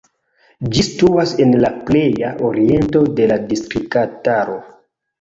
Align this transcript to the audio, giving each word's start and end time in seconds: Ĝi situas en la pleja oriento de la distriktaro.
Ĝi 0.75 0.85
situas 0.87 1.33
en 1.45 1.53
la 1.67 1.71
pleja 1.91 2.33
oriento 2.51 3.05
de 3.23 3.31
la 3.35 3.41
distriktaro. 3.55 4.63